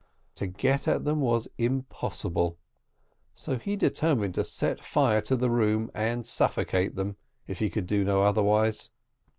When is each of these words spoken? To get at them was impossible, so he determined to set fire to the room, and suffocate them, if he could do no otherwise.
To 0.33 0.47
get 0.47 0.87
at 0.87 1.05
them 1.05 1.21
was 1.21 1.47
impossible, 1.59 2.57
so 3.35 3.59
he 3.59 3.75
determined 3.75 4.33
to 4.33 4.43
set 4.43 4.83
fire 4.83 5.21
to 5.21 5.35
the 5.35 5.51
room, 5.51 5.91
and 5.93 6.25
suffocate 6.25 6.95
them, 6.95 7.17
if 7.45 7.59
he 7.59 7.69
could 7.69 7.85
do 7.85 8.03
no 8.03 8.23
otherwise. 8.23 8.89